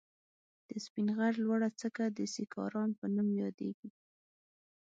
د 0.69 0.71
سپين 0.85 1.07
غر 1.17 1.33
لوړه 1.45 1.69
څکه 1.81 2.05
د 2.17 2.19
سيکارام 2.35 2.89
په 2.99 3.05
نوم 3.15 3.29
ياديږي. 3.43 3.89